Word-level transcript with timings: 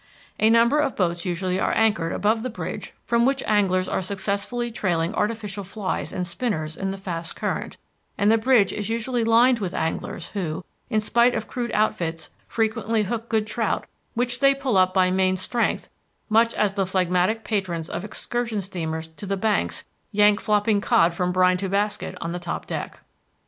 A 0.39 0.49
number 0.49 0.79
of 0.79 0.95
boats 0.95 1.25
usually 1.25 1.59
are 1.59 1.77
anchored 1.77 2.11
above 2.11 2.41
the 2.41 2.49
bridge 2.49 2.95
from 3.05 3.23
which 3.23 3.43
anglers 3.45 3.87
are 3.87 4.01
successfully 4.01 4.71
trailing 4.71 5.13
artificial 5.13 5.63
flies 5.63 6.11
and 6.11 6.25
spinners 6.25 6.75
in 6.75 6.89
the 6.89 6.97
fast 6.97 7.35
current; 7.35 7.77
and 8.17 8.31
the 8.31 8.37
bridge 8.39 8.73
is 8.73 8.89
usually 8.89 9.23
lined 9.23 9.59
with 9.59 9.75
anglers 9.75 10.29
who, 10.29 10.65
in 10.89 11.01
spite 11.01 11.35
of 11.35 11.47
crude 11.47 11.69
outfits, 11.75 12.31
frequently 12.47 13.03
hook 13.03 13.29
good 13.29 13.45
trout 13.45 13.85
which 14.15 14.39
they 14.39 14.55
pull 14.55 14.75
up 14.75 14.91
by 14.91 15.11
main 15.11 15.37
strength 15.37 15.87
much 16.29 16.55
as 16.55 16.73
the 16.73 16.87
phlegmatic 16.87 17.43
patrons 17.43 17.87
of 17.87 18.03
excursion 18.03 18.59
steamers 18.59 19.07
to 19.07 19.27
the 19.27 19.37
Banks 19.37 19.83
yank 20.11 20.41
flopping 20.41 20.81
cod 20.81 21.13
from 21.13 21.31
brine 21.31 21.57
to 21.57 21.69
basket 21.69 22.17
on 22.19 22.31
the 22.31 22.39
top 22.39 22.65
deck. 22.65 23.01